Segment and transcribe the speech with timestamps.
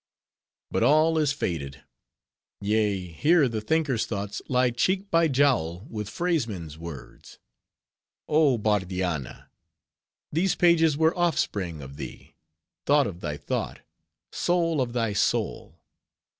[0.71, 1.83] —But all is faded.
[2.59, 7.37] Yea, here the Thinker's thoughts lie cheek by jowl with phrasemen's words.
[8.27, 9.51] Oh Bardianna!
[10.31, 12.33] these pages were offspring of thee,
[12.87, 13.81] thought of thy thought,
[14.31, 15.79] soul of thy soul.